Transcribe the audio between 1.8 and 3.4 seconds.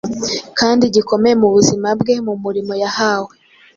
bwe mu murimo yahawe.